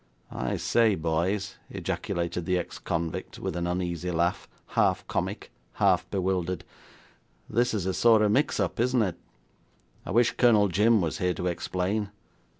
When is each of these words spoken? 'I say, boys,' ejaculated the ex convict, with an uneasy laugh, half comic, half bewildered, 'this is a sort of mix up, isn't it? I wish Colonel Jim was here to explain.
'I 0.31 0.57
say, 0.57 0.95
boys,' 0.95 1.57
ejaculated 1.69 2.47
the 2.47 2.57
ex 2.57 2.79
convict, 2.79 3.37
with 3.37 3.55
an 3.55 3.67
uneasy 3.67 4.09
laugh, 4.09 4.47
half 4.69 5.07
comic, 5.07 5.51
half 5.73 6.09
bewildered, 6.09 6.63
'this 7.47 7.75
is 7.75 7.85
a 7.85 7.93
sort 7.93 8.23
of 8.23 8.31
mix 8.31 8.59
up, 8.59 8.79
isn't 8.79 9.03
it? 9.03 9.19
I 10.03 10.09
wish 10.09 10.31
Colonel 10.31 10.69
Jim 10.69 11.01
was 11.01 11.19
here 11.19 11.35
to 11.35 11.45
explain. 11.45 12.09